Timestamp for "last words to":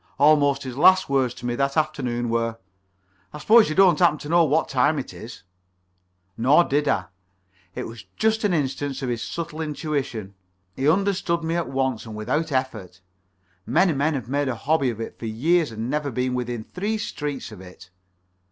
0.79-1.45